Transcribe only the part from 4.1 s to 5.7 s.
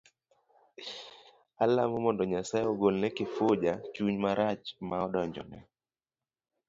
marach ma odonjone.